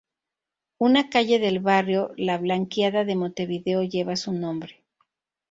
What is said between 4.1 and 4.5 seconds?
su